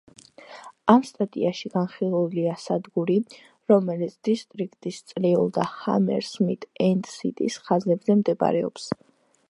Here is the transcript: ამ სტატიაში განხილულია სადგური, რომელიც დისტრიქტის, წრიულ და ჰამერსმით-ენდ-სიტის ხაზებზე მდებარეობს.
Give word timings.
ამ 0.91 1.01
სტატიაში 1.07 1.69
განხილულია 1.73 2.55
სადგური, 2.63 3.17
რომელიც 3.73 4.15
დისტრიქტის, 4.29 4.97
წრიულ 5.11 5.53
და 5.59 5.67
ჰამერსმით-ენდ-სიტის 5.75 7.61
ხაზებზე 7.69 8.19
მდებარეობს. 8.23 8.93